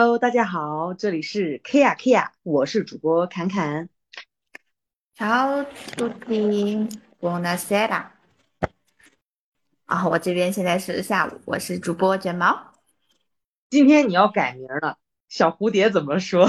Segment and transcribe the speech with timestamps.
[0.00, 3.88] Hello，大家好，这里是 Kia Kia，我是主播侃侃。
[5.16, 6.88] Ciao tutti,
[7.20, 8.10] buonasera。
[9.86, 12.74] 啊，我这边现在是下午，我是主播卷毛。
[13.70, 14.98] 今天你要改名了，
[15.28, 16.48] 小蝴蝶怎么说？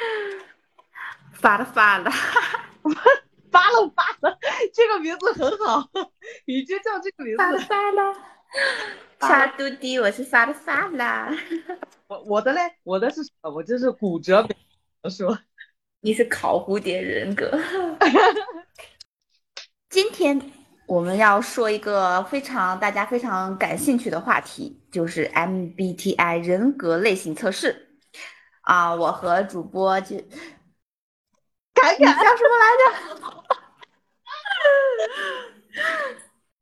[1.36, 2.10] 发了发了，
[3.50, 4.38] 发了发了，
[4.72, 5.86] 这个名字很好，
[6.46, 7.66] 你就叫这个名发了字。
[7.66, 8.31] 发了。
[9.20, 11.30] Ciao tutti，我是发的发啦。
[12.08, 13.50] 我我的嘞，我的是什么？
[13.50, 14.54] 我这是骨折怎
[15.02, 15.38] 么说？
[16.00, 17.50] 你是烤蝴蝶人格。
[19.88, 20.40] 今天
[20.86, 27.88] 我们要说一个非常大家非常感兴趣的话题，就是 MBTI 人格类型测试。
[28.62, 30.22] 啊，我和主播就你
[31.74, 32.92] 侃侃叫什么来着？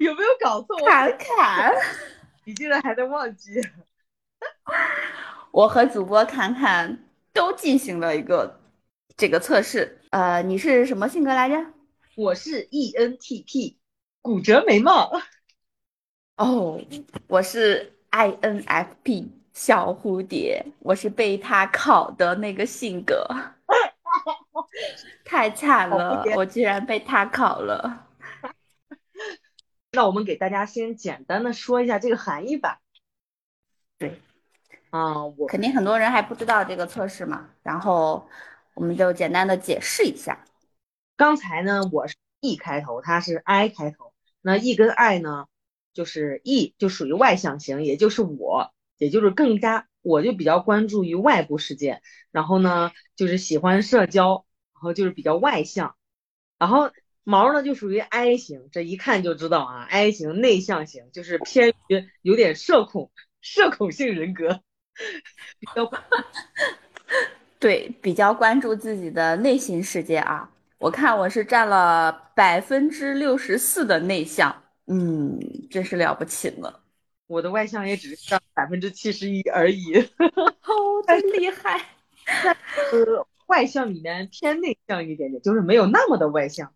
[0.00, 0.76] 有没有搞错？
[0.86, 1.74] 侃侃。
[2.44, 3.60] 你竟然还在忘记？
[5.52, 7.04] 我和主播侃侃
[7.34, 8.60] 都进行了一个
[9.16, 10.00] 这个测试。
[10.10, 11.54] 呃，你是什么性格来着？
[12.16, 13.76] 我是 E ENTP，
[14.22, 15.12] 骨折眉毛。
[16.36, 16.80] 哦，
[17.26, 23.26] 我是 INFP 小蝴蝶，我是被他考的那个性格，
[25.26, 28.06] 太惨了，我居然被他考了。
[30.00, 32.80] 那我们给大家先简单的说一下这个含义吧。
[33.98, 34.18] 对，
[34.88, 38.26] 啊，我肯定很多人还不知道这个测试嘛，然后
[38.72, 40.46] 我们就简单的解释一下。
[41.16, 44.14] 刚才呢，我是 E 开头，它是 I 开头。
[44.40, 45.48] 那 E 跟 I 呢，
[45.92, 52.00] 就是 E 就属于外向型，也就是我，也就是更加，我就比较关注于外部世界。
[52.30, 55.94] 然后呢，就是喜欢社交，然后就是比较外向。
[56.58, 56.90] 然后
[57.30, 63.08] 毛呢就属于 I 型，这一看就知道啊，I 型内向型，就是偏于有点社恐，
[63.40, 64.60] 社恐性人格，
[65.60, 65.88] 比较
[67.60, 70.50] 对，比较关注自己的内心世界啊。
[70.78, 75.38] 我看我是占了百分之六十四的内向，嗯，
[75.70, 76.82] 真是了不起了，
[77.28, 79.94] 我的外向也只是占百分之七十一而已。
[80.18, 81.80] 哦，真厉害。
[82.90, 86.74] 呃，外向里面偏内向一点点，就是没有那么的外向。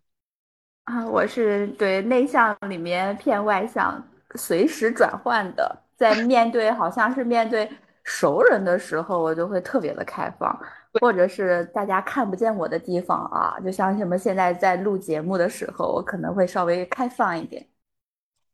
[0.85, 1.05] 啊！
[1.05, 4.01] 我是对内向里面偏外向，
[4.35, 5.83] 随时转换的。
[5.97, 7.69] 在面对好像是面对
[8.03, 10.57] 熟人的时候，我就会特别的开放，
[11.01, 17.65] 或者是大家看不见我的地方啊，就像什么现在在录节目的时候，我可能会稍微开放一点。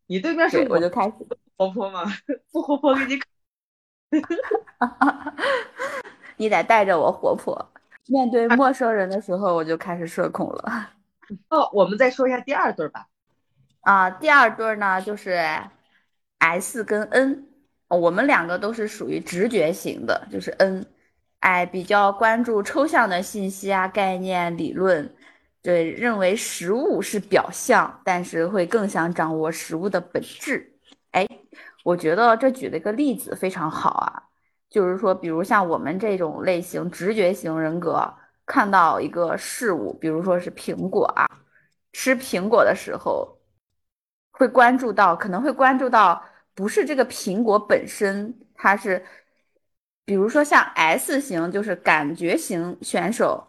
[0.07, 1.13] 你对面是对，我我就开始。
[1.57, 2.03] 活泼吗？
[2.51, 3.19] 不活泼给你。
[6.37, 7.71] 你得带着我活泼。
[8.07, 10.89] 面对陌生人的时候，我就开始社恐了。
[11.49, 13.07] 哦，我们再说一下第二对吧。
[13.81, 15.39] 啊，第二对呢就是
[16.37, 17.47] S 跟 N，
[17.87, 20.85] 我们两个都是属于直觉型的，就是 N，
[21.39, 25.15] 哎，比较关注抽象的信息啊、概念、理论，
[25.61, 30.73] 对，认为实物是表象，但是会更想掌握实物的本质。
[31.11, 31.27] 哎，
[31.83, 34.23] 我觉得这举了一个例子非常好啊，
[34.69, 38.13] 就是说，比如像我们这种类型直觉型人格，
[38.51, 41.25] 看到一个事物，比如说是苹果啊，
[41.93, 43.37] 吃苹果的时候。
[44.31, 46.21] 会关注到，可能会关注到，
[46.55, 49.05] 不是这个苹果本身，它是，
[50.03, 53.47] 比如说像 S 型，就是感觉型选手，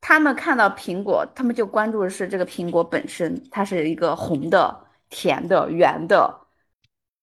[0.00, 6.46] 他们看到苹果，他们就关注的是这个苹果本身，它是一个红的、甜的、圆的。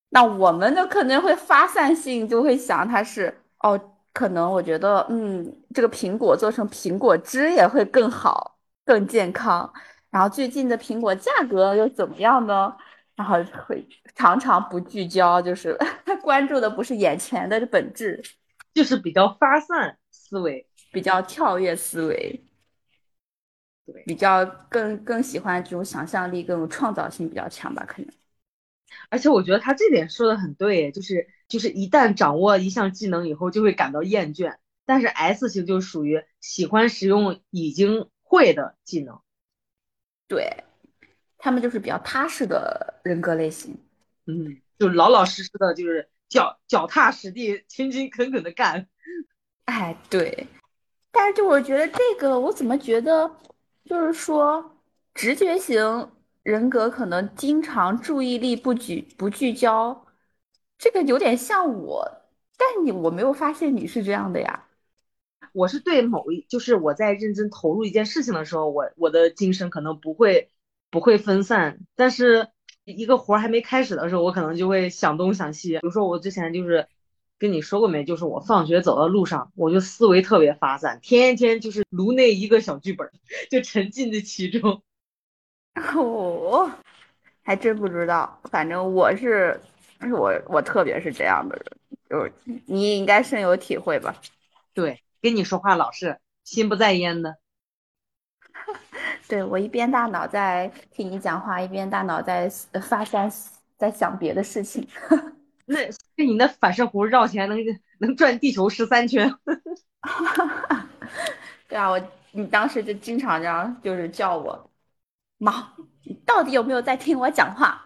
[0.09, 9.71] 那我们的可能会发散性，就会想它是哦，可能我觉得，嗯，这个苹果做成苹果汁也会更好、更健康。
[10.09, 12.75] 然后最近的苹果价格又怎么样呢？
[13.15, 13.35] 然后
[13.67, 18.21] 会常常不聚焦，就是他 关注的不是眼前的本质，
[18.73, 22.43] 就是比较发散思维，比较跳跃思维，
[23.85, 28.11] 对，比较更更喜欢这种想象力、更有创造性比较强吧，可能。
[29.09, 34.57] 而且我觉得他这点说的很对，就是就是一旦掌握一项技能以后，就会感到厌倦。
[34.85, 39.21] 但是 S 型就属于喜欢使用已经会的技能，
[40.27, 40.63] 对，
[41.37, 43.77] 他们就是比较踏实的人格类型。
[44.25, 48.87] 嗯，就老老实实的，就是脚脚踏实地、勤勤恳恳的干。
[49.65, 50.47] 哎，对。
[51.11, 53.29] 但是就我觉得这个，我怎么觉得，
[53.85, 54.77] 就是说
[55.13, 56.09] 直觉型
[56.43, 60.07] 人格可能经常注意力不聚不聚焦，
[60.77, 62.23] 这个有点像我，
[62.57, 64.67] 但你我没有发现你是这样的呀。
[65.53, 70.49] 我是对某一，就是我在认真投入一件事情的时候，我我的精神可能不会
[70.89, 72.47] 不会分散，但是
[72.85, 75.73] 一个活儿还没开始的时候，我可能就会想东想西。
[75.73, 76.87] 比如说我之前就是
[77.37, 78.03] 跟你说过没？
[78.03, 83.11] 就是我放学走到路上，我就思维特别发散，天天就是颅内一个小剧本，
[83.51, 84.81] 就沉浸在其中。
[85.95, 86.71] 哦，
[87.43, 89.59] 还真不知道，反正我是，
[90.11, 91.65] 我我特别是这样的人，
[92.09, 92.31] 就是
[92.65, 94.15] 你应该深有体会吧？
[94.73, 97.37] 对，跟你说话老是心不在焉的。
[99.27, 102.49] 对我一边大脑在听你讲话，一边大脑在
[102.81, 103.31] 发散，
[103.77, 104.85] 在想别的事情。
[105.65, 105.77] 那
[106.17, 107.57] 跟你那反射弧绕起来能
[107.99, 109.33] 能转地球十三圈。
[111.69, 112.01] 对啊，我
[112.31, 114.70] 你当时就经常这样，就是叫我
[115.43, 115.73] 妈，
[116.03, 117.83] 你到底有没有在听我讲话？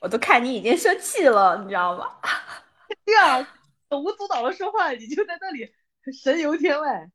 [0.00, 2.08] 我都看你已经生气了，你知道吗？
[3.04, 3.38] 对啊，
[3.90, 5.68] 手舞足蹈的说话，你就在那里
[6.22, 7.10] 神游天外。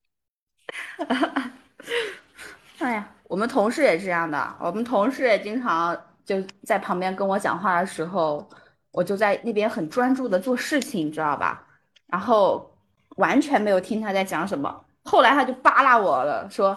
[2.80, 5.96] 哎呀，我们同事也是这样的，我们同事也经常
[6.26, 8.48] 就在旁边跟我讲话的时候。
[8.90, 11.64] 我就在那边很专注的做事情，你知道吧？
[12.08, 12.76] 然后
[13.18, 14.86] 完全没有听他在讲什么。
[15.04, 16.76] 后来他就扒拉我了，说：“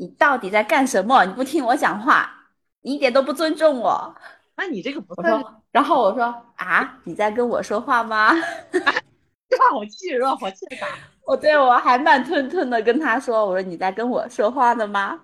[0.00, 1.26] 你到底在干什么？
[1.26, 2.48] 你不听我讲话，
[2.80, 4.14] 你一点都不尊重我。”
[4.56, 5.44] 那你这个不算。
[5.70, 8.32] 然后我说：“啊，你在跟我说话吗？”
[8.72, 8.80] 这
[9.60, 10.80] 话好气人啊，好气人！
[11.26, 15.20] 我对我还慢吞吞的跟他说：“我说你在跟我说话呢吗？”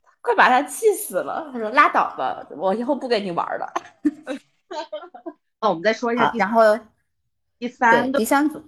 [0.22, 1.50] 快把他气死了。
[1.52, 3.72] 他说：“拉倒吧，我以后不跟你玩了。
[5.60, 6.78] ”那我们再说一下，然后
[7.58, 8.62] 第三第三组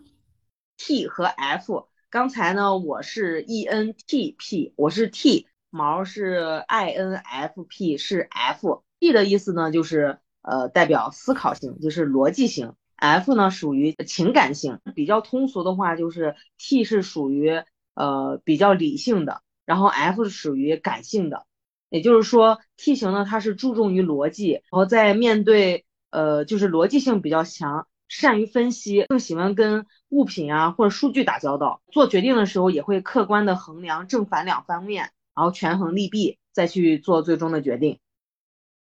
[0.77, 1.89] T 和 F。
[2.11, 8.85] 刚才呢，我是 ENTP，我是 T，毛是 INFP，是 F。
[9.01, 12.75] T 的意思呢，就是呃代表思考型，就是逻辑型。
[12.95, 17.63] F 呢属于情感性，比较通俗的话就是 T 是属于
[17.95, 21.47] 呃比较理性的，然后 F 是属于感性的。
[21.89, 31.83] 也就是说，T 型呢它是注重于逻辑，然后在面对呃，就是逻辑性比较强，善于分析，更喜欢跟物品啊或者数据打交道。
[31.91, 37.99] 做决定的时候也会客观的衡量正反两方面，然后权衡利弊，再去做最终的决定。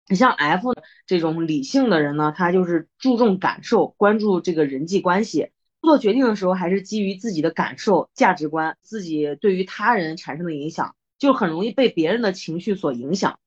[0.07, 0.74] 你像 F
[1.06, 5.51] 这种理性的人呢，他就是注重感受，关注这个人际关系，
[5.81, 13.40] 做决定的时候还是基于自己的感受、价值观，自己对于他人产生的影响，就很容易被别人的情绪所影响，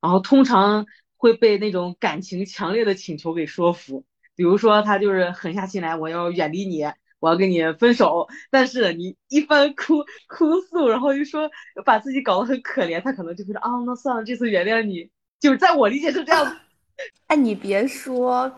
[0.00, 0.86] 然后通常。
[1.18, 4.04] 会被那种感情强烈的请求给说服，
[4.36, 6.84] 比如说他就是狠下心来，我要远离你，
[7.20, 11.50] 我要跟你分手，但是你一番哭哭诉，然后又说
[11.84, 15.10] 把自己搞得很可怜，他可能就会说啊，那算了，这次原谅你，
[15.40, 16.56] 就在我理解是这样。
[17.28, 18.50] 哎，你别说，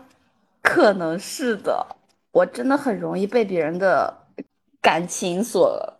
[0.61, 1.85] 可能是的，
[2.31, 4.27] 我真的很容易被别人的
[4.81, 5.97] 感情所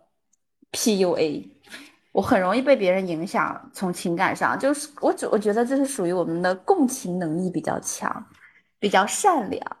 [0.72, 1.48] PUA。
[2.12, 8.26] 我很容易被别人影响，从情感上，就是我我觉得这是属于我们的共情能力比较强，
[8.80, 9.76] 比较善良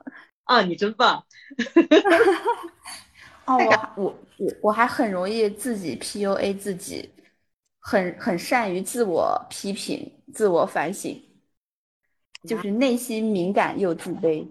[0.50, 1.24] 啊，你真棒！
[3.46, 7.08] 哦，我我我我还很容易自己 PUA 自己，
[7.78, 11.22] 很很善于自我批评、自我反省，
[12.48, 14.44] 就是内心敏感又自卑。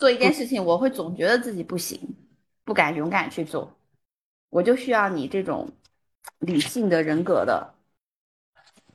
[0.00, 2.00] 做一件事情，我会总觉得自己不行，
[2.64, 3.72] 不敢勇敢去做，
[4.50, 5.70] 我就需要你这种。
[6.40, 7.74] 理性的人格的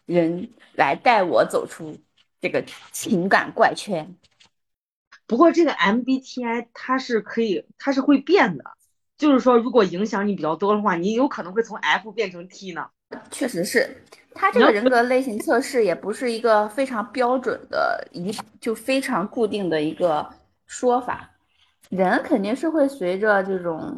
[0.06, 1.98] 人来带我走出
[2.42, 2.62] 这个
[2.92, 4.06] 情感怪圈。
[5.31, 8.65] 不过这个 MBTI 它是可以，它是会变的。
[9.17, 12.88] 就是说，如果影响你比较多的话，你有可能会从 F 变成 T 呢。
[13.29, 14.03] 确实是，
[14.35, 20.29] 它这个人格类型测试也不是一个非常标准的一就非常固定的一个
[20.67, 21.29] 说法。
[21.89, 23.97] 人肯定是会随着这种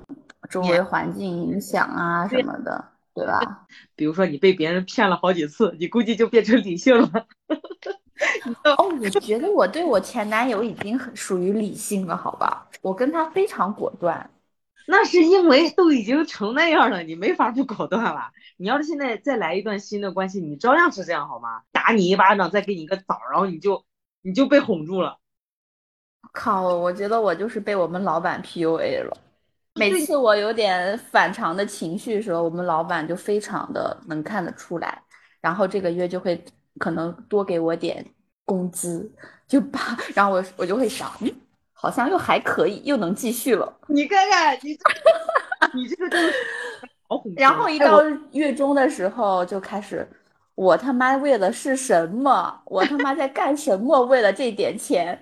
[0.52, 2.90] 周围环境影响啊什么的。
[3.16, 3.40] 对吧？
[3.96, 7.26] 比如说你被别人骗了好几次，你估计就变成理性了。
[8.78, 12.70] 哦，我觉得我对我前男友已经很属于理性了，好吧？
[12.82, 14.30] 我跟他非常果断。
[14.86, 18.32] 那是因为都已经成那样了，你没法不果断了。
[18.58, 21.62] 你要是现在再来一段新的关系，你照样是这样，好吗？
[21.72, 23.86] 打你一巴掌，再给你一个枣，然后你就
[24.22, 25.18] 你就被哄住了。
[26.34, 26.76] 靠！
[26.76, 29.18] 我觉得我就是被我们老板 PUA 了。
[29.76, 35.02] 每次我有点反常的情绪的时候，我们老板就非常的能看得出来，
[35.42, 36.44] 然后这个月就会
[36.80, 38.06] 可能多给我点
[38.46, 39.12] 工资，
[39.48, 41.32] 就把，然后我我就会想，嗯，
[41.74, 43.74] 好像又还可以，又能继续了。
[43.88, 44.78] 你看看你，
[45.74, 46.34] 你这个就是
[47.08, 47.34] 好哄。
[47.36, 48.02] 然后一到
[48.32, 50.08] 月中的时候就开始，
[50.56, 52.62] 我他妈为了是什么？
[52.66, 54.02] 我他妈在干什么？
[54.06, 55.20] 为了这点钱？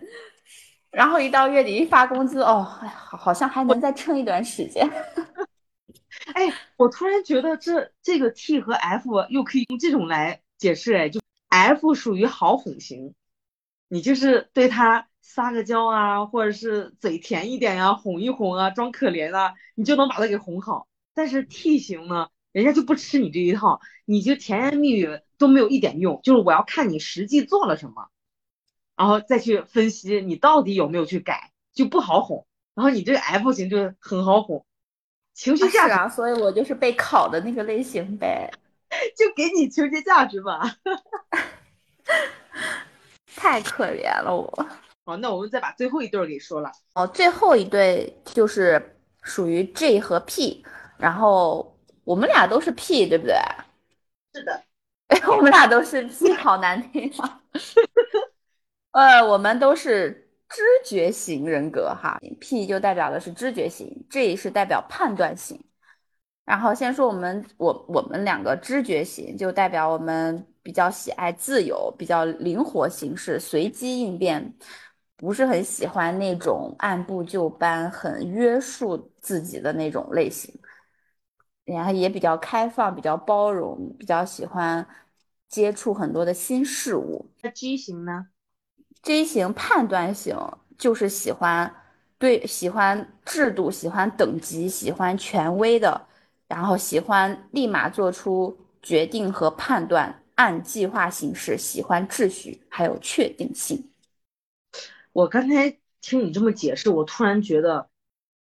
[0.91, 4.86] 然后一到月底一发工资，哦，哎，好，好像还能再撑一段时间。
[6.36, 11.21] 哎，我突然觉得这这个 T 和 F 又可以用这种来解释，哎，就
[11.51, 13.13] F 属于好哄型，
[13.89, 20.88] 你就是对他撒个娇啊，或者是嘴甜一点呀，哄一哄啊，装可怜啊，你就能把他给哄好。
[21.13, 28.08] 但是 T 型呢，人家就不吃你这一套，你就甜言蜜语都没有一点用，就是我要看你实际做了什么，
[28.96, 32.48] 然后再去分析你到底有没有去改，就不好哄。
[32.74, 34.65] 然后你这个 F 型就很好哄，
[35.34, 38.50] 情绪价值啊，所以我就是被考的那个类型呗，
[39.18, 40.62] 就给你情绪价值吧，
[43.36, 44.68] 太可怜了我。
[45.06, 46.72] 好，那我们再把最后一对给说了。
[46.94, 50.64] 哦，最后一对就是属于 J 和 P，
[50.98, 53.36] 然后我们俩都是 P，对不对？
[54.34, 54.64] 是的，
[55.08, 57.42] 哎 我们俩都是 P，好难听啊。
[58.92, 60.28] 呃，我们都是。
[60.54, 65.64] 知觉型人格哈，P 就代表的是知觉型，J 是代表判断型。
[66.46, 74.54] 然后先说我们我我们两个知觉型，就代表我们比较喜爱自由，比较灵活行事，随机应变，
[75.16, 80.54] 不是很喜欢那种按部就班、很约束自己的那种类型。
[81.64, 84.86] 然后也比较开放，比较包容，比较喜欢
[85.48, 87.32] 接触很多的新事物。
[87.42, 88.28] 那 G 型呢
[89.04, 90.36] ？J 型判断型
[90.78, 91.74] 就是喜欢
[92.18, 96.08] 对喜欢制度、喜欢等级、喜欢权威的，
[96.51, 103.89] 然后喜欢立马做出决定和判断，按计划行事，喜欢秩序还有确定性。
[105.13, 107.89] 我刚才听你这么解释，我突然觉得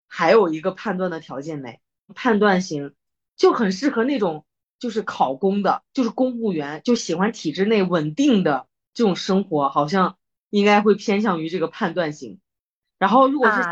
[0.08, 1.80] 还有一个判断的条件没，
[2.14, 2.94] 判断型
[3.36, 4.44] 就很适合那种
[4.80, 10.16] 就是考公的，就是公务员，就喜欢体制内稳定的这种生活，好像。
[10.50, 12.40] 应该会偏向于这个判断型，
[12.98, 13.62] 然后如果是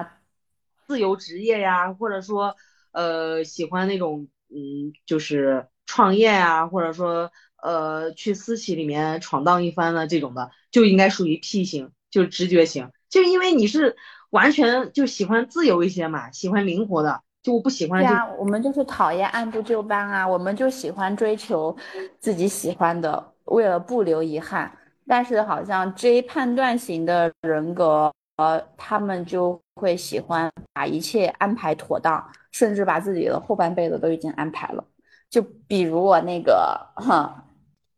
[0.87, 2.55] 自由职业呀，或者说
[2.93, 7.31] 呃喜欢那种嗯就是创业啊，或者说
[7.63, 13.97] 呃去私企里面闯荡一番的这种的，就应该属于 P 型，就是直觉型，就因为你是
[14.31, 18.01] 完全就喜欢自由一些嘛，喜欢灵活的，就我不喜欢。
[18.03, 21.75] 对啊，我们就是讨厌按部就班啊，我们就喜欢追求
[22.21, 24.71] 自己喜欢的，为了不留遗憾。
[25.07, 34.85] 但是好像 J 判断型的人格，呃，他们就会喜欢把一切安排妥当，甚至把自己的后半辈子都已经安排了。
[35.31, 37.45] 就比如我那个哼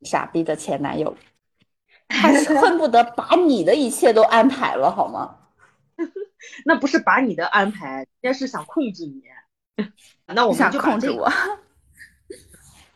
[0.03, 1.17] 傻逼的前男友，
[2.09, 5.37] 他是恨不得把你的一切都安排了，好吗？
[6.65, 9.23] 那不是把你的安排，人家是想控制你。
[10.27, 11.31] 那我们就控制我。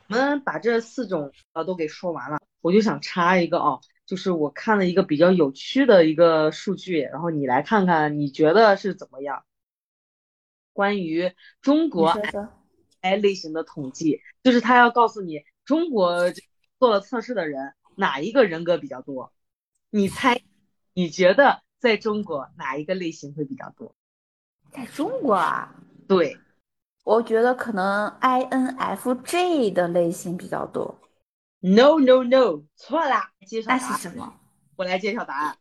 [0.09, 3.79] 我们把这四种啊都给说完了，我就想插一个啊。
[4.07, 9.45] 就是我看了一个比较有趣的一个数据，然后你来看看，你觉得是怎么样？
[10.75, 12.15] 关于中国
[13.01, 16.31] I 类型的统计，就是他要告诉你中国
[16.79, 19.33] 做了测试的人哪一个人格比较多？
[19.89, 20.43] 你猜？
[20.93, 23.95] 你觉得在中国哪一个类型会比较多？
[24.71, 25.75] 在中国啊？
[26.09, 26.39] 对，
[27.05, 31.01] 我觉得可能 INFJ 的类型比较多。
[31.61, 33.33] No no no，错啦！
[33.47, 34.41] 介绍那是什么？
[34.77, 35.59] 我来揭晓答案。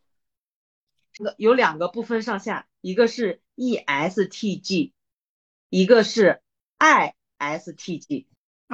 [1.11, 4.92] 这个有两个不分上下，一个是 ESTG，
[5.73, 6.39] 一个是
[6.77, 8.27] ISTG。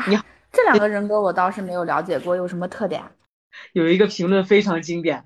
[0.05, 3.15] 你好，这两个人格我倒是没有了解过，有什么特点？
[3.71, 5.25] 有一个评论非常经典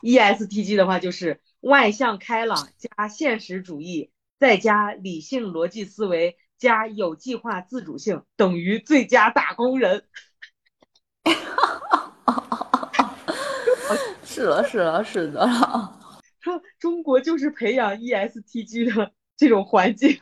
[0.00, 10.04] ，ESTG 的话就是外向开朗加现实主义，再加理性逻辑思维加有计划自主性，等于最佳打工人。
[14.22, 15.48] 是了，是了，是的。
[16.38, 20.16] 说中国就是培养 ESTG 的这种环境，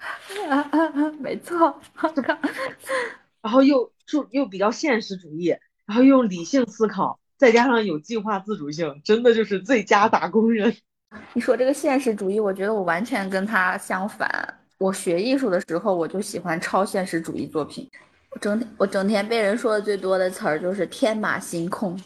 [1.20, 1.80] 没错。
[3.42, 10.76] 然后又就又比较现实主义，然后又理性思考，再加上有计划自主性，真的就是最佳打工人。
[11.34, 14.58] 你说这个现实主义，我觉得我完全跟他相反。
[14.78, 17.90] 我学艺术的时候，我就喜欢超现实主义作品。
[18.30, 22.00] 我整天我整天被人说的最多的词儿就是天马行空，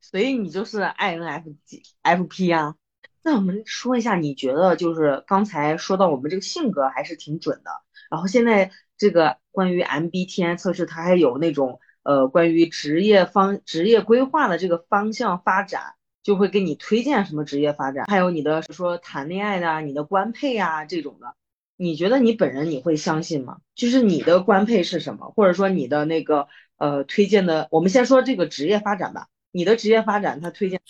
[0.00, 2.74] 所以你就是 INFP 啊。
[3.26, 7.72] 那我们说一下，你觉得就是刚才说到我们这个性格还是挺准的。
[8.08, 21.34] 然后现在这个关于 MBTI 测试，它还有那种呃关于职业方职业规划的这个方向发展，就会给你推荐什么职业发展，还有你的说谈恋爱的、你的官配啊这种的。
[21.76, 23.56] 你觉得你本人你会相信吗？
[23.74, 26.46] 就是你的官配是什么，或者说你的那个
[26.78, 29.26] 呃推荐的，我们先说这个职业发展吧。
[29.50, 30.80] 你的职业发展它推荐，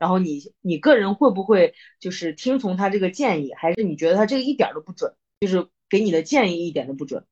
[0.00, 7.22] 然后你你个人会不会就是听从他这个建议，还是你觉得他这个一点都不准，就是给你的建议一点都不准？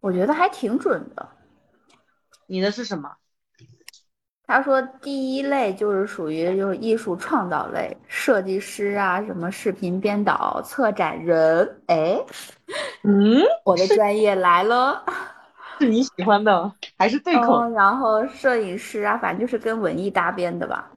[0.00, 1.28] 我觉得还挺准的。
[2.46, 3.16] 你的是什么？
[4.46, 11.82] 他说第一类就是属于就是艺术创造类，设计师啊，什么视频编导、策展人。
[11.86, 12.22] 哎，
[13.04, 15.02] 嗯，我的专业来了，
[15.80, 17.66] 是你喜欢的还是对口？
[17.70, 20.91] 然后摄影师啊，反正就是跟文艺搭边的吧。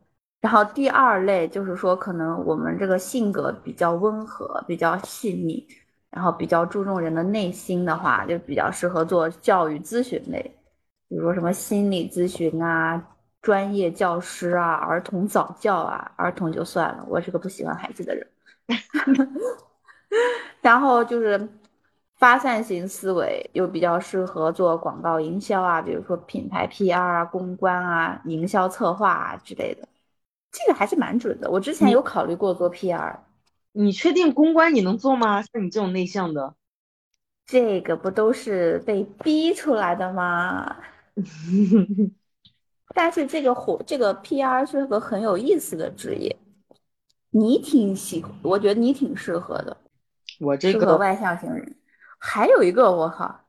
[0.46, 5.68] 然后第二类就是说，可能我们这个性格比较温和，比较细腻，
[6.12, 10.40] 然后比较注重人的内心的话，就比较适合做教育咨询类，
[11.10, 13.04] 比如说什么心理咨询啊。
[13.42, 18.28] 专业教师啊，儿童早教啊，儿童就算了，我是个不喜欢孩子的人。
[20.62, 21.50] 然后就是
[22.18, 29.88] 发散型思维，又比较适合做广告营销啊，比如说品牌 PR 啊、公关啊、营销策划啊之类的，
[30.58, 31.52] 这个还是蛮准的。
[31.52, 33.18] 我之前有考虑过做 PR。
[33.74, 35.42] 你确定公关你能做吗？
[35.42, 36.56] 像你这种内向的，
[37.46, 40.78] 这个不都是被逼出来的吗？
[42.96, 46.34] 但是这个火，这个 PR 是个很有意思的职业，
[47.32, 49.76] 你挺喜，我觉得你挺适合的。
[50.40, 51.76] 我这个外向型人，
[52.18, 53.42] 还有一个我靠，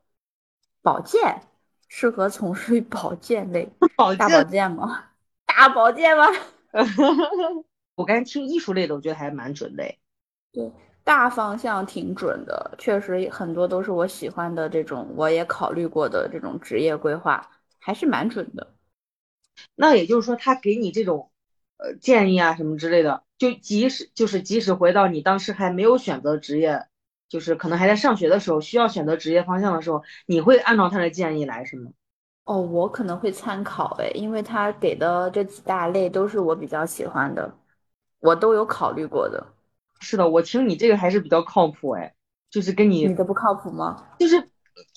[0.83, 1.43] 保健，
[1.87, 5.05] 适合从事保健类，保大保健吗？
[5.47, 6.27] 大保健吗？
[7.97, 9.85] 我刚才听艺术类的，我觉得还蛮准的。
[10.53, 10.71] 对，
[11.05, 18.75] 大方向挺准的，确实很多都是我喜欢的这种，我也考虑过的这种职业规划，还是蛮准的。
[19.75, 21.31] 那也就是说，他给你这种，
[21.79, 26.87] 呃，建议啊什么之类的，就即使就是即使回到你当时还没有选择职业，
[27.29, 31.91] 就是可能还在上学的时候，需要选择职业方向的时候，你会按照他的建议来是吗？
[32.47, 37.53] 哦，我可能会参考哎，因为他给的这几大类都是我比较喜欢的，
[38.21, 39.47] 我都有考虑过的。
[40.01, 42.15] 是的，我听你这个还是比较靠谱哎，
[42.51, 44.07] 就是跟你你的不靠谱吗？
[44.19, 44.49] 就是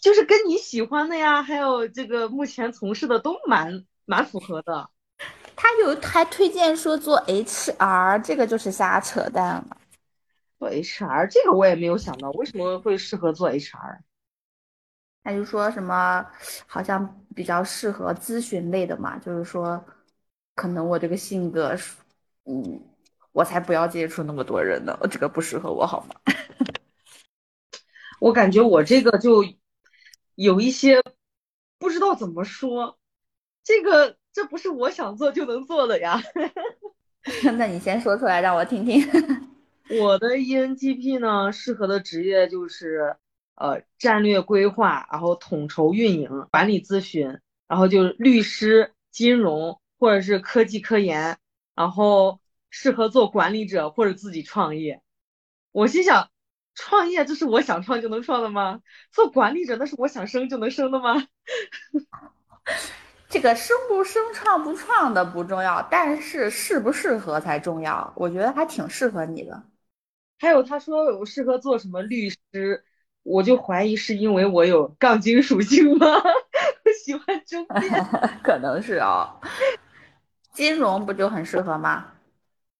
[0.01, 3.85] 就是跟你喜欢的呀，还有这个目前从事的都蛮。
[4.05, 4.89] 蛮符合的，
[5.55, 9.77] 他有还推荐说做 HR，这个就是瞎扯淡了。
[10.57, 13.99] 做 HR 这个我也没有想到，为什么会适合做 HR？
[15.23, 16.25] 他就说什么
[16.65, 19.83] 好像比较适合咨询类的嘛，就是说
[20.55, 21.75] 可能我这个性格，
[22.45, 22.81] 嗯，
[23.31, 26.15] 我才不要接触那么多人呢，我这个不适合我好吗？
[28.19, 29.45] 我感觉我这个就
[30.35, 31.01] 有一些
[31.77, 32.97] 不知道怎么说。
[33.63, 36.19] 这个这不是我想做就能做的呀，
[37.57, 39.05] 那你先说出来让我听听。
[40.01, 43.15] 我的 ENTP 呢，适合的职业就是
[43.59, 51.37] 呃战略规划，然后统筹运营、管理咨询，然后就是律师、金融或者是科技科研，
[51.75, 55.01] 然后适合做管理者或者自己创业。
[55.71, 56.31] 我心想，
[56.73, 58.81] 创业这是我想创就能创的吗？
[59.11, 61.27] 做管理者那是我想升就能升的吗？
[63.27, 68.11] 这个生不生、创不创的不重要，但是适不适合才重要。
[68.15, 69.63] 我觉得还挺适合你的。
[70.39, 72.83] 还有他说我适合做什么律师，
[73.29, 76.07] 我就怀疑是因为我有杠精属性吗？
[76.83, 78.05] 我喜欢争辩，
[78.43, 79.39] 可能是哦。
[80.51, 82.07] 金融不就很适合吗？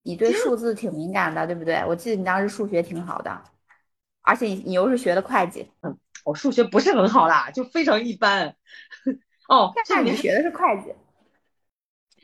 [0.01, 1.83] 你对数字挺敏感的，对不对？
[1.87, 3.43] 我记得你当时数学挺好的，
[4.21, 5.69] 而且你又是学的会计。
[5.81, 8.55] 嗯，我数学不是很好啦，就非常一般。
[9.47, 10.93] 哦，这里面学的是会计，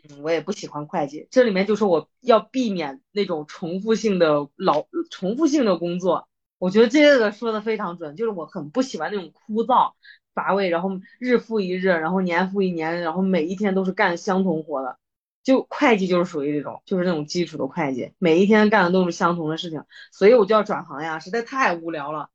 [0.09, 1.27] 嗯，我也不喜欢会计。
[1.29, 6.27] 这里面就说我要避免那种重复性的老重复性的工作，
[6.57, 9.93] 我觉得这个说的非常准，就是我很不喜欢那种枯燥
[10.33, 14.97] 乏味，然后日复一日，然后年复一年，然后每一天都是干相同活的。
[15.43, 22.29] 就会计就是属于这种，就是那种基础的会计，每一天干的都是相同的事情，所以我就要转行呀，实在太无聊了。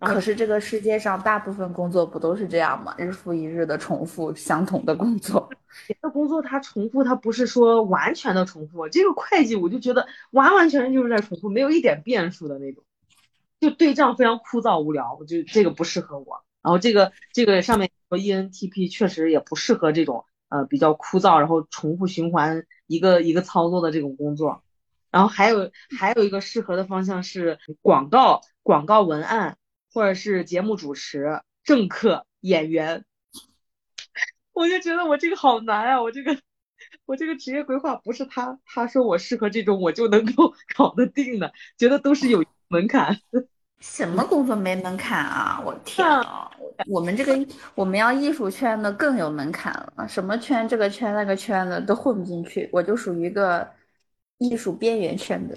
[0.00, 2.92] 可是这个世界上大部分工作不都是这样吗？
[2.98, 5.48] 日复一日的重复相同的工作，
[5.86, 8.88] 别的工作它重复，它不是说完全的重复。
[8.88, 12.82] 这个会计我就觉得完完全全就是在重复，没有一点变数的那种，
[13.68, 15.16] 就对账非常枯燥无聊。
[15.18, 16.44] 我觉得这个不适合我。
[16.62, 24.62] 然后这个这个上面说 ENTP 确实也不适合这种呃比较枯燥，然后重复循环一个一个操作的这种工作。
[25.10, 29.56] 然后还有还有一个适合的方向是广告广告文案。
[29.92, 33.04] 或者是节目主持、政客、演员，
[34.52, 36.02] 我就觉得我这个好难啊！
[36.02, 36.36] 我这个
[37.06, 43.20] 我这个职业规划不是他他说我适合这种，我就能够 搞得定的，觉得都是有门槛。
[43.86, 45.62] 什么工作没门槛啊？
[45.64, 46.50] 我天啊！
[46.88, 53.70] 我们这个我们要艺术圈的更有门槛了，什么圈这个圈那个圈的都混不进去，我就属于一个
[54.38, 55.56] 艺术边缘圈的。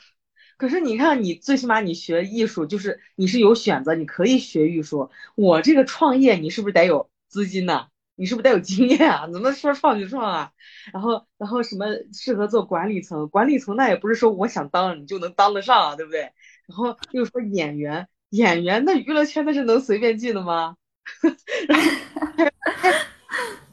[0.56, 5.10] 可是你看，你最起码你学艺术，就是你是有选择，你可以学艺术。
[5.36, 7.86] 我这个创业，你是不是得有资金呢？
[8.16, 9.28] 你是不是得有经验啊？
[9.30, 10.52] 怎么说创就创啊？
[10.92, 13.28] 然后然后什么适合做管理层？
[13.28, 16.32] 管理层那也不是说我想当你就能当得上啊，对不对？
[16.68, 20.76] 然后又说演员，演员那娱乐圈那是能随便进的吗？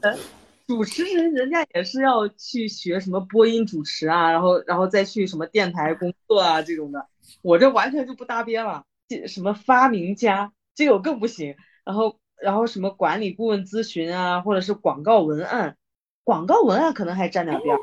[0.66, 7.06] 主持人人家也是要去学什么播音主持啊，然后然后再去什么电台工作啊这种的，
[7.44, 8.84] 我这完全就不搭边了。
[9.08, 11.56] 这什么发明家，这个我更不行。
[11.84, 15.78] 然后然后什么管理顾问咨询啊，或者是广告文案，
[16.24, 17.78] 广告文案可能还沾点边。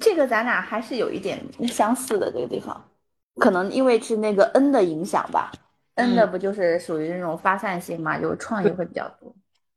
[0.00, 2.88] 这个咱俩还是有一点相似的这个地方，
[3.36, 5.52] 可能因为是那个 N 的影响吧。
[5.94, 9.34] N 的不就是属于那种发散性嘛，有创意会比较多。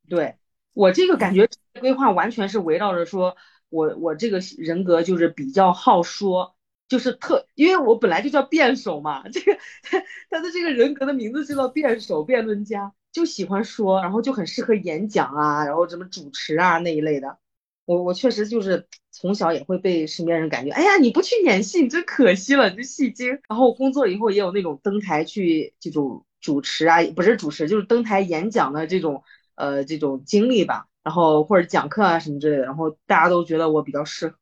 [0.10, 0.36] 对。
[0.74, 3.36] 我这个感觉规划完全是围绕着说，
[3.70, 6.56] 我我这个人格就是比较好说，
[6.88, 17.40] 就是特，因为我本来就叫辩手嘛，这个他 他的这个人格的名字就叫辩手、辩论家，就喜欢说，然后就很适合演讲啊，然后什么主持啊那一类的。
[17.88, 23.40] 我我确实就是从小也会被身边人感觉，哎呀，你不去演戏，你真可惜了，你这戏精。
[23.50, 29.24] 然后工作以后也有那种登台去这种主持啊，不是主持，就是登台演讲的这种。
[29.60, 34.38] 呃，这种经历吧，然后或者讲课啊什么之类的，然后大家都觉得我比较适合。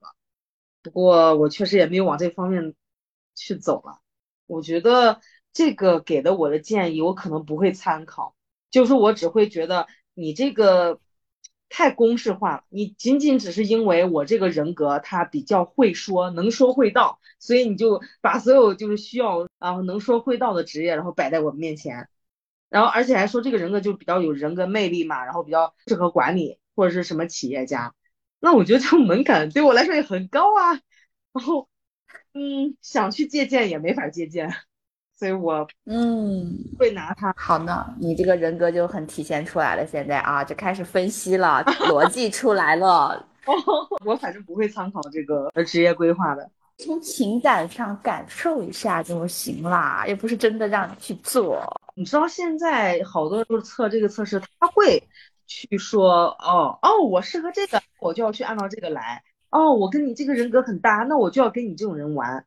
[0.84, 2.74] 不过我确实也没有往这方面
[3.34, 4.02] 去走了。
[4.46, 5.22] 我觉得
[5.54, 8.36] 这个给的我的建议，我可能不会参考，
[8.70, 11.00] 就是我只会觉得你这个
[11.76, 12.64] 太公式化了。
[12.70, 22.08] 你仅仅只是因为我这个人格他比较会说，能说会道，所以你就把所有就是需要啊能说会道的职业，然后摆在我面前。
[22.70, 27.94] 然后，而且还说这个人格就比较有人格魅力嘛，然后比较适合管理或者是什么企业家。
[28.40, 30.80] 那我觉得这个门槛对我来说也很高啊。
[31.34, 31.68] 然后，
[32.34, 34.56] 嗯，想去借鉴也没法借鉴，
[35.18, 37.34] 所以我嗯会拿它。
[37.38, 39.86] 好呢，你这个人格就很体现出来了。
[39.86, 43.26] 现在啊，就开始分析了，逻辑出来了。
[44.06, 46.50] 我反正不会参考这个职业规划的，
[46.80, 51.62] 从情感上感受一下就行啦，又不是真的让你去做。
[51.96, 55.02] 你知道现在好多人都是测这个测试，他会
[55.46, 59.24] 去说哦哦，我适合这个，我就要去按照这个来。
[59.52, 62.46] 哦，我跟你这个人格很搭，那我就要跟你这种人玩。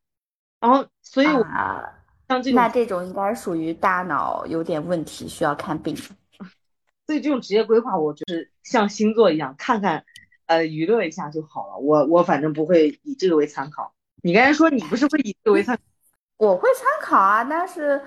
[0.60, 1.46] 然后，所以我
[2.28, 5.96] 像这种，那这种应该属于大脑有点问题，需要看病。
[7.06, 10.04] 所以这种职业规划，我就是像星座一样，看看
[10.46, 11.78] 呃娱乐一下就好了。
[11.78, 13.92] 我我反正不会以这个为参考。
[14.22, 15.78] 你刚才说你不是会以这个为参？
[16.38, 18.00] 我会参考啊，但是。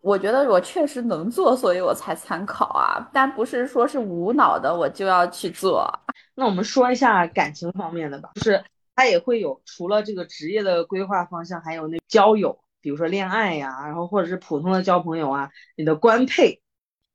[0.00, 5.92] 我觉得我确实能做，所以我才参考啊，但不是说是无脑的我就要去做。
[6.36, 15.50] 那我们说一下感情方面的吧，就是他也会有除了这个职业的规划方向，还有那交友，比如说恋爱呀，然后或者是普通的交朋友啊。
[15.76, 16.62] 你的官配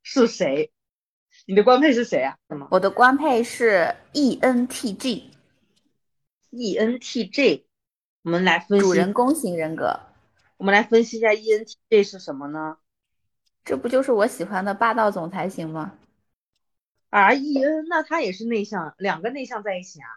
[0.01, 0.71] 是谁？
[1.45, 2.37] 你的官配是谁啊？
[2.47, 2.67] 什么？
[2.71, 7.67] 我的官配是 E N T G，E N T G。
[8.23, 9.99] 我们来分析主人公型人格。
[10.57, 12.77] 我们来分析一下 ENTJ 是什么呢？
[13.65, 15.93] 这不就是我喜欢的霸道总裁型吗
[17.09, 20.07] ？R E N，那他也是内向，两个内向在一起啊？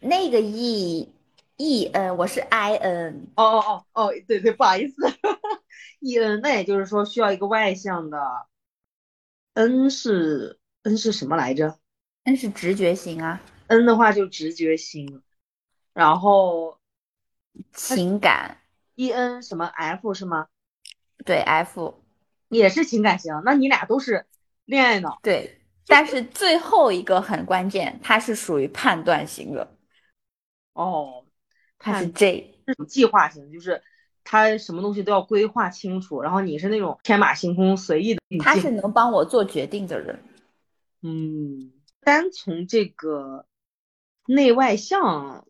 [0.00, 1.13] 那个 E
[1.56, 3.28] E N，我是 I N。
[3.36, 4.94] 哦哦哦哦，对对，不好意思
[6.00, 8.18] ，E N，那也就是说需要一个外向的。
[9.54, 11.78] N 是 N 是什么来着
[12.24, 13.40] ？N 是直觉型啊。
[13.68, 15.22] N 的话就直觉型，
[15.92, 16.78] 然后
[17.72, 18.58] 情感。
[18.96, 20.48] E N 什么 F 是吗？
[21.24, 22.02] 对，F
[22.48, 23.32] 也是情感型。
[23.44, 24.26] 那你俩都是
[24.64, 25.20] 恋爱脑。
[25.22, 29.76] 对，但是最后一个很关键，它是属于判断型的。
[30.72, 31.23] 哦，
[31.84, 33.82] 它是 J，这种计划型，就是
[34.24, 36.22] 他什么东西都要规划清楚。
[36.22, 38.20] 然后你是那种天马行空、随意的。
[38.40, 40.18] 他是能帮我做决定的人。
[41.02, 43.44] 嗯，单从这个
[44.26, 45.46] 内外向，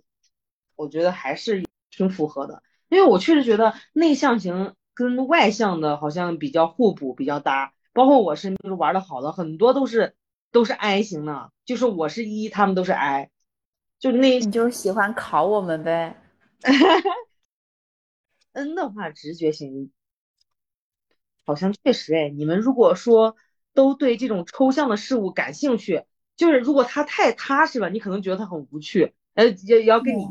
[0.75, 2.65] 我觉得还是挺符合的。
[2.89, 7.73] 因为我确实觉得内向型跟外向的好像比较互补，比较搭。
[7.93, 10.17] 包括我身边就是玩的好的很多都是
[10.51, 13.31] 都是 I 型的，就是我是一，他们都是 I，
[14.01, 16.21] 就那你就喜欢考我们呗。
[18.53, 19.91] N 的话直觉型，
[21.45, 23.37] 好像确实哎，你们如果说
[23.73, 26.05] 都对这种抽象的事物感兴趣，
[26.37, 30.27] 就是如果他太踏实了，你可能觉得他很无趣，呃，也要跟你。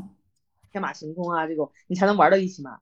[0.71, 2.79] 天马行空啊，这种你才能玩到一起嘛。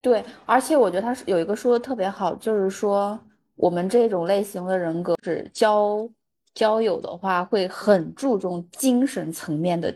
[0.00, 3.18] 对，而且我觉得他是有一个说的特别好，就是说
[3.56, 6.08] 我们这种类型的人格是交
[6.54, 9.92] 交友的话，会很注重精神层面的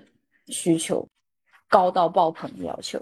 [0.48, 1.09] 需求，
[1.68, 3.00] 高到爆棚的要求。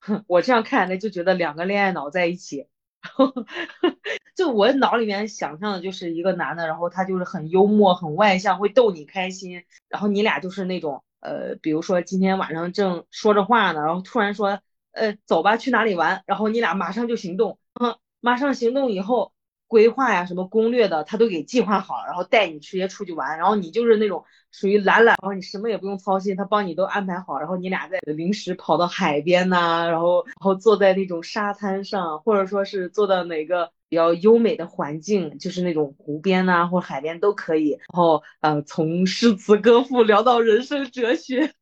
[0.26, 2.66] 我这样看来就觉得两个恋爱脑在一起
[4.36, 9.64] 就我脑里面想象的就是一个男的，然后他就是很幽默、很外向，会逗你开心。
[9.88, 14.60] 然后你俩就是那种，呃，比如说今天晚上正说着话呢，然后突然说，
[14.92, 16.22] 呃，走吧，去哪里玩？
[16.26, 19.32] 然后你俩马上就行动，嗯， 马上行动以后。
[19.68, 23.38] 规划呀，什么攻略的，他都给计划好，然后带你直接出去玩。
[23.38, 27.38] 然后你就是那种属于懒懒，然后你什么也不用操心，他帮你都安排好。
[27.38, 37.70] 然后你俩在临时跑到海边呐，然后然后坐在那种沙滩上，或者说是坐到哪个比较优美的环境，就是那种湖边呐或海边都可以。
[37.70, 41.52] 然后呃，从诗词歌赋聊到人生哲学。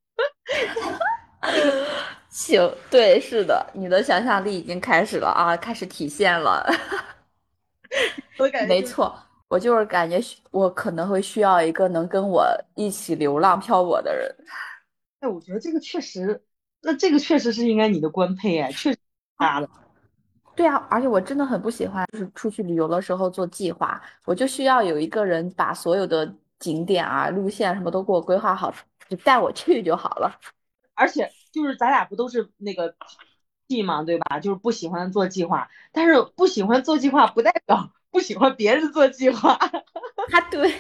[2.31, 6.67] 行，对，是的，你的想象力已经开始了啊，开始体现了。
[8.39, 9.17] 我感觉没错，
[9.49, 10.21] 我就是感觉
[10.51, 14.35] 我可能会需要一个能跟我一起流浪漂泊的人。
[15.21, 16.43] 哎，我觉得这个确实，
[16.83, 18.99] 那这个确实是应该你的官配哎，确实
[19.39, 19.69] 搭的。
[20.55, 28.73] 对啊，而且我真的很不喜欢，就是出去旅游的时候做计划，我就需要有一个人把所有的景点啊、路线什么都给我规划好，
[29.09, 30.41] 就带我去就好了。
[30.95, 32.95] 而且就是咱俩不都是那个。
[33.69, 34.41] 计嘛，对吧？
[34.41, 39.53] 就是不喜欢做计划，但是不喜欢做计划不代表 不喜欢别人做计划。
[40.33, 40.71] 啊，对，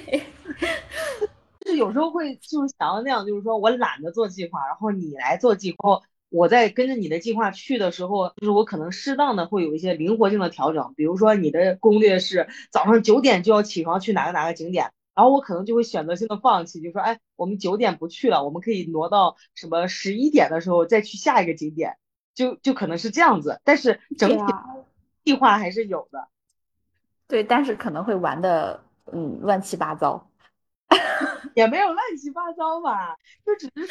[1.60, 10.94] 就是有时候会就是想要那样，就是说我懒得做计划，然后你来做计划，我在跟着你的计划去的时候，就是我可能适当的会有一些灵活性的调整。
[10.96, 21.96] 比如说你的攻略是早上九点就要起床去哪个哪个景点，然后我可能就会选择性的放弃，就说哎，我们九点不去了，我们可以挪到什么十一点的时候再去下一个景点。
[22.36, 24.54] 就就可能是这样子，但是整体
[25.24, 26.28] 计划还是有的。
[27.26, 30.30] 对，但是可能会玩的嗯乱七八糟，
[31.56, 33.88] 也没有乱七八糟吧，就只是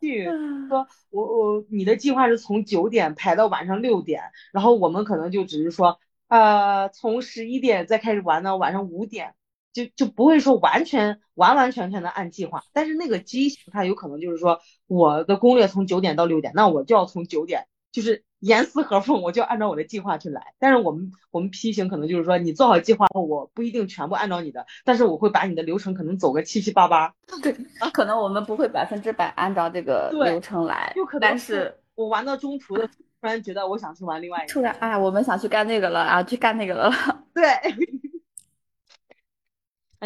[0.00, 0.26] 去
[0.68, 9.34] 说，我我你的计划是从九点排到晚上六点，然后我们可能就只是说，呃，从十一点再开始玩到晚上五点。
[9.76, 20.54] 就就不会说完全完完全全的按计划，但是那个机型它有可能就是说我的攻略从九点到六点，那我就要从九点就是严丝合缝，我就按照我的计划去来。
[20.58, 27.12] 但是我们我们 P 型可能就是说你做好计划后，我不一定全部按照你的，但是我会把你的流程可能走个七七八八。
[27.42, 27.54] 对，
[27.92, 36.90] 可能我们不会百分之百按照这个流程来，就可能但是我玩到中途的突然觉得我想去玩另外一个，突然哎，我们想去干那个了啊，去干那个了。
[37.34, 37.44] 对。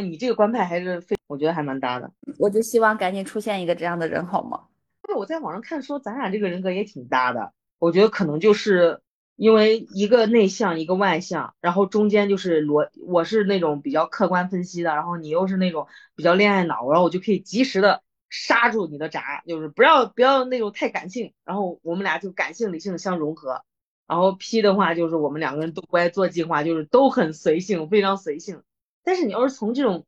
[0.01, 2.11] 那你这个官派还是非，我觉得还蛮搭的。
[2.39, 4.63] 我就希望赶紧出现一个这样的人，好吗？
[5.03, 7.53] 对，我在网上看说咱俩这个人格也挺搭的。
[7.79, 9.03] 我觉得可能就是
[9.37, 15.87] 因为一个内向，一个外向，然后中间就是逻，我是那种比较客观分析的，然后你又是那种
[16.17, 23.63] 比较恋爱脑，然后我就可以及时的刹住你的闸，就是不要不要那种太感性，然后我们俩就感性理性相融合。
[24.07, 28.63] 然后 P 的话就是我们两个人都不爱做计划，就是都很随性，非常随性。
[29.03, 30.07] 但是你要是从这种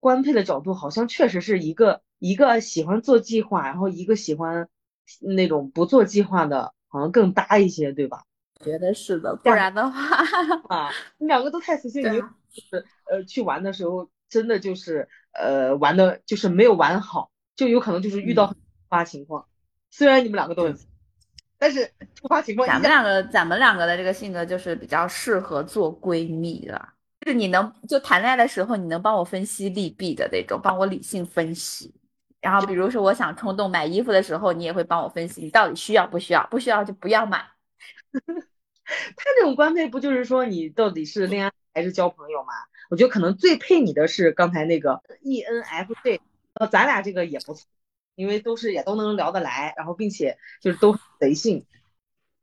[0.00, 4.68] 官配的角度，好像确实是一个一个喜欢做计划，然后一个喜欢
[5.20, 8.24] 那种不做计划的，好像更搭一些，对吧？
[8.64, 10.00] 觉得是的，不然的话
[10.70, 12.26] 啊，你两个都太随性，你就
[12.70, 18.54] 是呃去玩的时候，真的就是呃玩的就是没有玩好，就有可能就是遇到突
[18.88, 19.46] 发情况。
[19.90, 20.78] 虽然你们两个都很，
[21.58, 26.88] 但是突发情况，咱们两个咱们两个的这个性格就是比较适合做闺蜜的。
[27.26, 31.94] 是你能就谈恋爱的时候，你能帮我分析利弊的那种，帮我理性分析。
[32.40, 36.46] 然后比如说我想冲动买衣服的时候，你也会帮我分析，你到底需要不需要？
[36.48, 37.46] 不需要就不要买。
[38.12, 42.52] 他这种官配不就是说你到底是恋爱还是交朋友吗？
[42.90, 46.20] 我觉得可能最配你的是刚才那个 ENFJ，
[46.54, 47.66] 呃，咱俩这个也不错，
[48.16, 51.66] 因为都是也都能聊得来，然后并且就是都随性。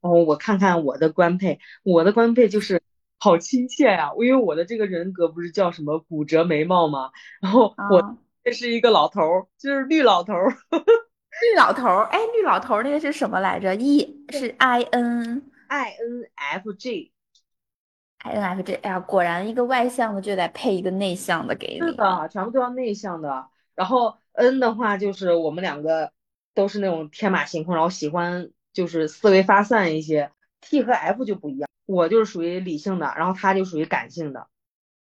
[0.02, 2.82] 然后我看看我的官配，我的官配就是。
[3.20, 4.12] 好亲切呀！
[4.18, 7.12] 因为我的这个人格不是叫什么骨折眉毛吗？
[7.42, 10.56] 然后我 这是一个老头儿，就是绿老头儿。
[10.72, 18.76] 绿老头儿，哎，绿老头儿那个是什么来着？E 是 I N I N F J，I N F J。
[18.76, 21.80] 哎呀，果然一个外向的就得配一个内向的给你。
[21.80, 23.48] 是的，全部都要内向的。
[23.76, 26.12] 然后 N 的话就是我们两个
[26.54, 30.32] 都是那种天马行空，然后喜欢就是思维发散一些。
[30.62, 31.70] T 和 F 就不一样。
[31.86, 34.48] 我就是属于理性的，然后他就属于感性的，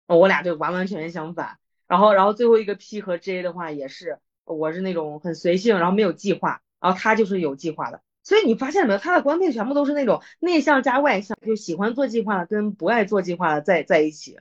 [0.08, 1.60] 我俩就完完全全相反。
[1.88, 8.01] 然后，然后最后一个 P 和 J 的话也是，我是那种很随性，然后没有计划，然后他就是有计划的。
[8.23, 14.39] 所以你发现没有，他的官配全部都是那种内向加外向，就喜欢做计划跟不爱做计划的在在一起，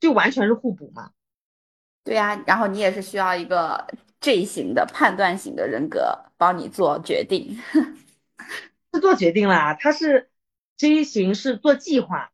[0.00, 1.12] 就完全是互补嘛。
[2.02, 3.86] 对呀，然后你也是需要一个
[4.20, 7.56] J 型的判断型的人格帮你做决定，
[8.92, 10.28] 是做决定啦，他是。
[10.78, 12.30] J 型是做计划，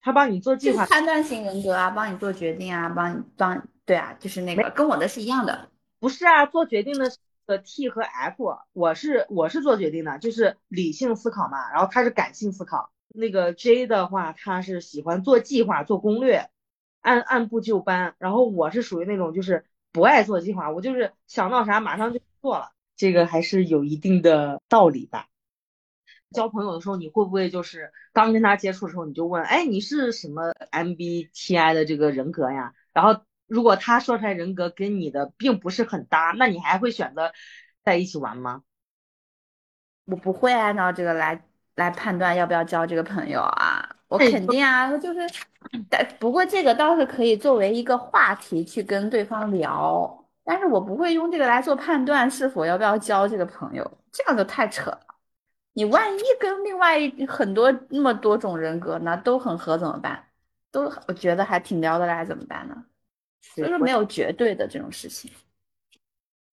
[0.00, 5.68] 他帮你做计划，判断型人格啊，帮你做决定啊，帮你帮对啊，就是那个跟我的是一样的。
[5.98, 7.18] 不是啊，做决定的是
[7.64, 12.92] T 和 F，我是我是做决定的，就是理性思考嘛，然后他是感性思考。
[13.08, 16.50] 那个 J 的话，他是喜欢做计划、做攻略，
[17.00, 18.14] 按按部就班。
[18.18, 25.24] 然后我是属于那种就是不爱做计划，我就是想到啥马上就做了，这个还是有一定的道理的。
[26.30, 32.74] 交朋友的时候，你会不会就是刚跟他接触的时候，你就问，哎，你是什么 MBTI 的这个人格呀？
[32.92, 37.32] 然后如果他说出来人格跟你的并不是很搭，那你还会选择
[37.84, 38.62] 在一起玩吗？
[40.06, 41.42] 我不会按照这个来。
[41.78, 43.88] 来判断要不要交这个朋友啊？
[44.08, 45.20] 我肯定啊，就是，
[45.88, 55.00] 但不过这个倒是可以作为一个话题去跟对方聊，但是我不会用这个来做判断是否要不要交这个朋友，这样就太扯了。
[55.72, 60.24] 你万一跟另外很多那么多种人格呢都很合怎么办？
[60.70, 62.84] 都我觉得还挺聊得来怎么办呢？
[63.56, 65.30] 就是没有绝对的这种事情。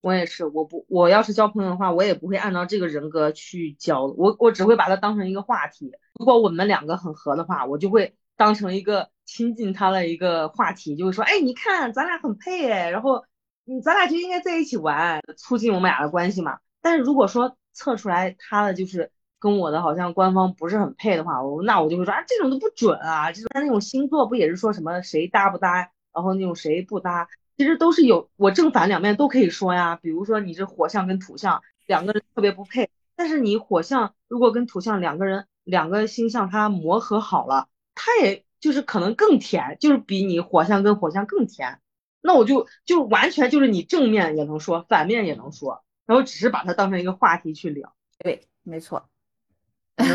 [0.01, 5.91] 我也是，我不，我要是交朋友的话，我也不会按照这个人格去交，我我只会把它当成一个话题。
[6.13, 13.25] 如果我们两个很合的话，我就会当成一个亲近他的一个话题，就会说，哎，你看咱俩很配哎，然后
[13.63, 16.60] 你咱俩就应该在一起玩，促进我们俩的关系嘛。
[16.82, 27.28] 但是如果说测出来他的就是跟我的好像官方不是很配的话，我那我就会说啊，这种都不准啊，就是他那种星座不也是说什么谁搭不搭，然后那种谁不搭。
[27.58, 41.80] 其实都是有我正反两面都可以说呀，比如说你这火象跟土象两个人特别不配，但是你火象如果跟土象两个人两个星象它磨合好了，它也就是可能更甜，就是比你火象跟火象更甜。
[42.22, 47.96] 那我就就完全就是你正面也能说，反面也能说，然后只是把它当成一个话题去聊。
[48.20, 49.10] 对，没错。
[49.98, 50.08] 什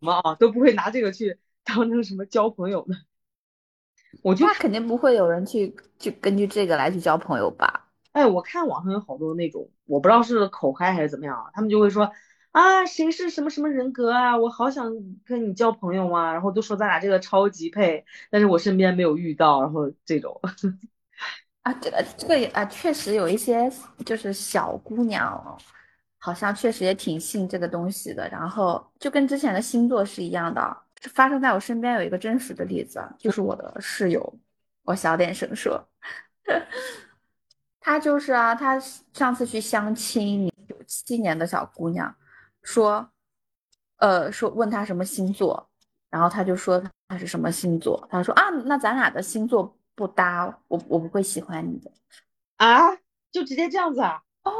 [0.00, 2.94] 么啊都不会拿这个去当成什么交朋友的。
[4.22, 7.90] 我就肯定不会有人去去根据这个来去交朋友吧？
[8.12, 12.10] 哎，我看网上有好多那种，我不知道是口嗨还是怎么样，他们就会说
[12.50, 14.92] 啊，谁是什么什么人格啊，我好想
[15.24, 20.40] 跟你交朋友啊，然后都说咱俩这个超级配，但是我身边没有遇到，然后这种
[21.74, 23.70] 这个这个啊，确实有一些
[24.04, 25.58] 就是小姑娘，
[26.18, 30.76] 好像确实也挺信这个东西的，然后就跟之前的星座是一样的。
[31.12, 34.34] 发生在我身边有一个真实的例子，就是我的室友，
[34.82, 35.80] 我小点声说，
[37.78, 38.80] 他就是啊，他
[39.12, 42.12] 上次去相亲，九七年的小姑娘，
[42.62, 43.08] 说，
[43.98, 45.70] 呃，说问他什么星座，
[46.10, 51.90] 然后他就说他是什么星座，他说啊，那咱俩的星座不搭，我我不会喜欢你的，
[52.58, 52.94] 啊，
[53.32, 54.22] 就直接这样子啊？
[54.44, 54.52] 哦，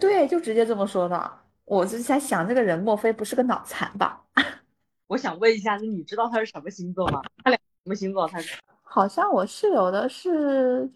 [0.00, 4.24] 对，就直接这么说的，我就在想，这个人莫非不是个脑残吧？
[5.08, 7.20] 我想问一下，那你知道他是什么星座吗？
[7.44, 8.26] 他俩什么星座？
[8.26, 8.38] 他
[8.82, 10.90] 好像我室友的是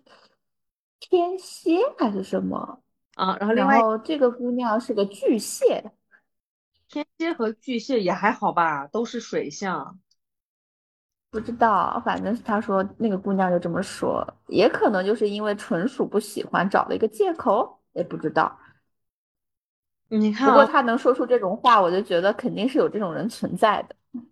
[0.98, 2.80] 天蝎还是什么
[3.14, 3.36] 啊？
[3.36, 5.92] 然后另外这个姑娘是个巨蟹，
[6.88, 10.00] 天蝎和巨蟹也还好吧，都是水象。
[11.34, 18.56] 不知道，反正是他说那个姑娘就这么说，也可能就是因为纯属不喜欢，找了一个借口，也不知道。
[20.06, 23.96] 你看，不过他能说出这种话，我就觉得肯定是有这种人存在的。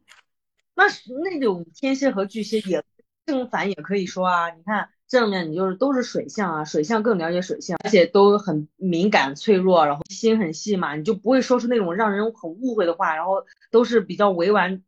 [0.76, 2.84] 那是那种天蝎和巨蟹也
[3.26, 4.50] 正反也可以说啊。
[4.50, 14.80] 你看正面，你就是都是水象啊，水象更了解水象，而且都很敏感脆弱，然后心很细嘛，你就不会说出那种让人很误会的话，然后都是比较委婉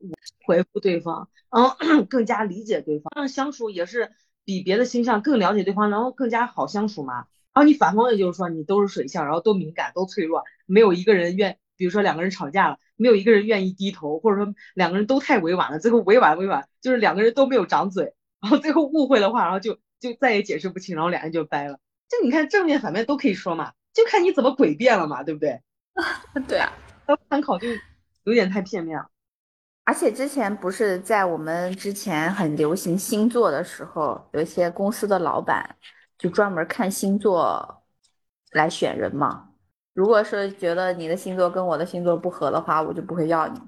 [0.47, 1.77] 回复对方，然后
[2.09, 4.13] 更加理解对方，相处也是
[4.45, 7.27] 比别的星象更了解对方，然后更加好相处嘛。
[7.53, 12.79] 然后你反方也就是说你都是水象，然后都敏感都脆弱，没有一个人愿，比如说两个人吵架了。
[12.97, 21.81] 没有一个人愿意低头，或者说两个人都太委婉了，最后委婉委婉，就是两个人都没有长嘴，然后最后误会的话，然后就就再也解释不清，然后俩人就掰了。
[22.09, 25.61] 就你看正面反面都可以说嘛，就看你怎么诡辩了嘛，对不对？
[26.47, 26.73] 对啊，
[27.29, 27.67] 参考就
[28.23, 29.09] 有点太片面了。
[29.85, 35.77] 而且之前不是在我们之前很流行星座的时候，有一些公司的老板
[36.17, 37.83] 就专门看星座
[38.53, 39.51] 来选人嘛。
[39.93, 43.61] 如果是觉得你的星座跟我的星座不合的话，我就不会要你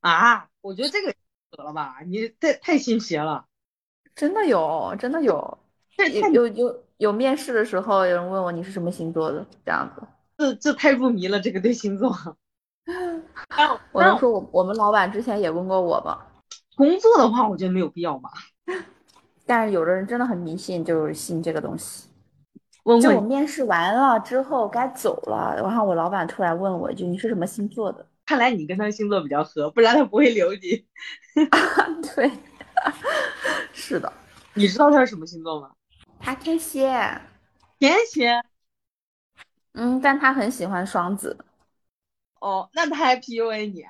[0.00, 0.48] 啊！
[0.62, 1.14] 我觉得这个
[1.50, 3.44] 合了吧，你太太信邪了。
[4.14, 5.58] 真的有，真的有。
[6.32, 10.02] 有有有有面试的时候，有人问我你是什么星座的，这样子。
[10.38, 12.10] 这这太入迷了，这个对星座。
[13.92, 16.26] 我能说我我们老板之前也问过我吧。
[16.76, 18.30] 工作的话，我觉得没有必要吧。
[19.44, 22.08] 但是有的人真的很迷信，就是信这个东西。
[23.02, 30.86] 就我面试完了之后该走了，然后我老板突然问我一句：“你是什么星座的？” 看来你跟他星座比较合，不然他不会留你。
[32.14, 32.30] 对，
[33.72, 34.12] 是的。
[34.54, 35.70] 你知道他是什么星座吗？
[36.18, 36.88] 他天蝎。
[37.78, 38.40] 天蝎。
[39.74, 41.36] 嗯，但他很喜欢双子。
[42.40, 43.84] 哦，那他还 PUA 你？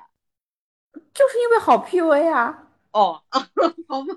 [1.13, 2.67] 就是因为好 PUA 啊。
[2.91, 3.21] 哦，
[3.87, 4.15] 好吧。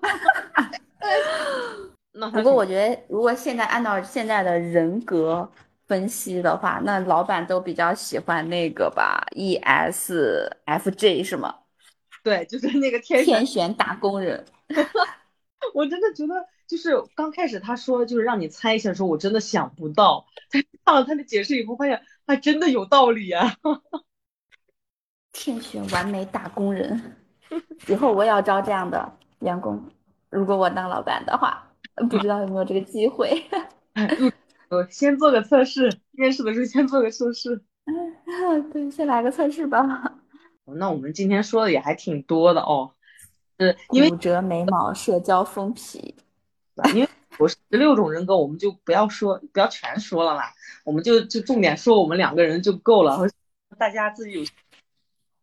[2.12, 5.51] 那不过我觉得，如果现在按照现在的人格
[5.87, 11.55] 分析的话，那老板都比较喜欢那个吧，ESFJ 是吗？
[12.22, 14.45] 对，就是那个天天选打工人。
[15.74, 16.35] 我真的觉得，
[16.68, 20.26] 就是刚开始他说就是让你猜一下的时候，我真的想不到。
[20.85, 23.57] 看了他的解释以后，发现还真的有道理啊。
[25.35, 27.16] 天选完美打工人，
[27.89, 29.85] 以后我也要招这样的员工。
[30.30, 31.62] 如果我当老板的话，
[32.09, 33.45] 不知道有没有这个机会。
[34.70, 37.61] 我先做个测试，面试的时候先做个测试。
[38.72, 40.14] 对，先来个测试吧。
[40.64, 42.93] 那我们今天说的也还挺多的哦。
[43.59, 46.14] 是因为骨折眉毛、社交封皮，
[46.95, 47.09] 因为
[47.39, 50.53] 我十六种人格，我们就不要说，不要全说了啦。
[50.85, 53.18] 我们就就重点说我们两个人就够了。
[53.78, 54.45] 大家自己有，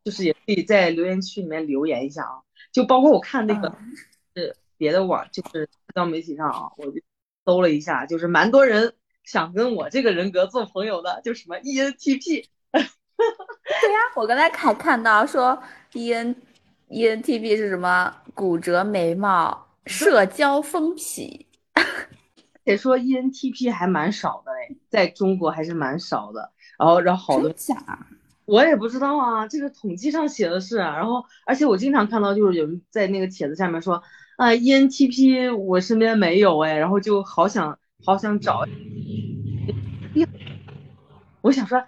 [0.04, 2.42] 就是也可以在留言区里面留言一下啊。
[2.72, 3.76] 就包括我看那个
[4.36, 7.02] 是别的网，就是社交媒体上啊，我就
[7.46, 8.94] 搜了一下，就是蛮多人
[9.24, 12.46] 想跟我这个人格做朋友的，就什么 ENTP。
[12.72, 12.82] 对
[13.94, 15.62] 呀，我刚才还看到说
[15.94, 16.36] EN。
[16.90, 18.14] ENTP 是什么？
[18.34, 21.46] 骨折眉毛，社交疯痞。
[22.66, 26.52] 得说 ENTP 还蛮少的哎，在中国还是蛮少的。
[26.78, 27.78] 然后，然后好多假，
[28.46, 29.48] 我也不知道啊。
[29.48, 34.04] 这个统计上写的是，然后而且我经常看到就是有人在那个帖子下面说
[34.38, 38.66] 啊，ENTP 我身边没有哎，然后就好想好想找。
[41.42, 41.84] 我想说，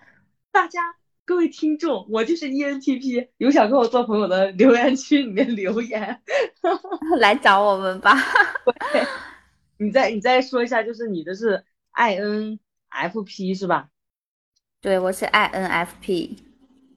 [0.52, 0.96] 大家。
[1.26, 6.22] 各位听众，我就是 ENTP，有想跟我做朋友的，留言区里面留言，
[7.18, 8.14] 来找我们吧。
[9.78, 11.64] 你再你再说一下，就是你的是
[11.96, 13.88] INFP 是吧？
[14.84, 16.40] 对，我是 INFP。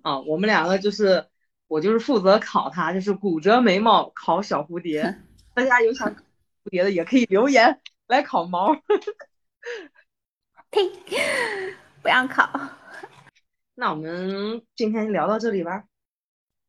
[0.03, 1.25] 啊，我们两个就是
[1.69, 5.23] 我就是负责考他，就是骨折眉毛考小蝴蝶。
[5.55, 8.75] 大家有想蝴蝶的也可以留言来考毛。
[10.73, 10.91] 呸！
[12.03, 12.51] 不让考。
[13.77, 15.85] 那我们今天聊到这里吧，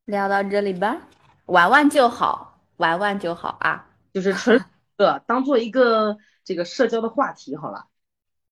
[0.04, 1.08] 聊到这里吧，
[1.46, 4.64] 玩玩就好，玩玩就好啊，就是纯
[4.98, 7.88] 呃当做一个这个社交的话题好了。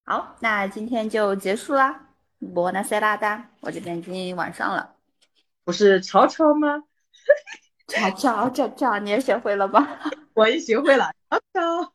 [0.05, 2.06] 好，那今天就结束啦。
[2.55, 4.95] 波纳塞拉达，我这边已经晚上了。
[5.65, 6.83] 不是乔乔吗？
[7.89, 10.01] 乔乔，乔乔，你也学会了吧？
[10.35, 11.93] 我也学会了，乔乔。